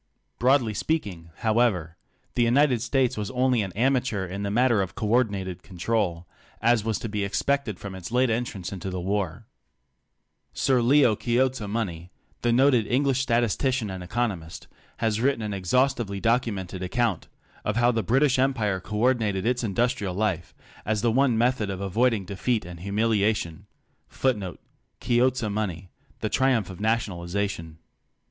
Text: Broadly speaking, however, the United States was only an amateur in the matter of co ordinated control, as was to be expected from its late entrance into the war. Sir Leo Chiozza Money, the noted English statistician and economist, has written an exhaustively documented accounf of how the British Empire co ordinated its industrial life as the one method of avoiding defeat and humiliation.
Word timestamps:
Broadly 0.39 0.73
speaking, 0.73 1.29
however, 1.41 1.95
the 2.33 2.41
United 2.41 2.81
States 2.81 3.17
was 3.17 3.29
only 3.29 3.61
an 3.61 3.71
amateur 3.73 4.25
in 4.25 4.41
the 4.41 4.49
matter 4.49 4.81
of 4.81 4.95
co 4.95 5.05
ordinated 5.07 5.61
control, 5.61 6.27
as 6.59 6.83
was 6.83 6.97
to 6.97 7.07
be 7.07 7.23
expected 7.23 7.77
from 7.77 7.93
its 7.93 8.11
late 8.11 8.31
entrance 8.31 8.71
into 8.73 8.89
the 8.89 8.99
war. 8.99 9.45
Sir 10.53 10.81
Leo 10.81 11.15
Chiozza 11.15 11.67
Money, 11.69 12.09
the 12.41 12.51
noted 12.51 12.87
English 12.87 13.21
statistician 13.21 13.91
and 13.91 14.03
economist, 14.03 14.65
has 14.97 15.21
written 15.21 15.43
an 15.43 15.53
exhaustively 15.53 16.19
documented 16.19 16.81
accounf 16.81 17.25
of 17.63 17.75
how 17.75 17.91
the 17.91 18.01
British 18.01 18.39
Empire 18.39 18.79
co 18.79 18.97
ordinated 18.97 19.45
its 19.45 19.63
industrial 19.63 20.15
life 20.15 20.55
as 20.83 21.03
the 21.03 21.11
one 21.11 21.37
method 21.37 21.69
of 21.69 21.79
avoiding 21.79 22.25
defeat 22.25 22.65
and 22.65 22.79
humiliation. 22.79 23.67